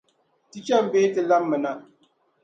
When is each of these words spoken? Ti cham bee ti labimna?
Ti 0.49 0.59
cham 0.67 0.83
bee 0.91 1.07
ti 1.13 1.21
labimna? 1.29 1.71